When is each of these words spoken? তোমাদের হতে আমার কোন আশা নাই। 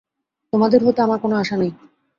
তোমাদের 0.53 0.79
হতে 0.83 0.99
আমার 1.01 1.19
কোন 1.19 1.31
আশা 1.33 1.55
নাই। 1.57 1.71